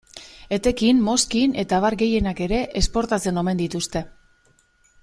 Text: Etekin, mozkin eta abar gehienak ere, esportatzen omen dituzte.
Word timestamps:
Etekin, 0.55 1.01
mozkin 1.09 1.53
eta 1.65 1.79
abar 1.81 1.97
gehienak 2.01 2.43
ere, 2.49 2.63
esportatzen 2.83 3.39
omen 3.45 3.63
dituzte. 3.65 4.05